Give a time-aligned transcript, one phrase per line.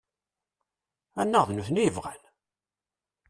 [1.21, 2.21] Anaɣ d nutni i yebɣan?